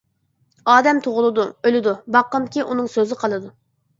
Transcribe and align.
ئادەم 0.75 1.01
تۇغۇلىدۇ، 1.07 1.43
ئۆلىدۇ، 1.69 1.93
باققىنكى، 2.15 2.65
ئۇنىڭ 2.65 2.87
سۆزى 2.97 3.21
قالىدۇ. 3.25 3.55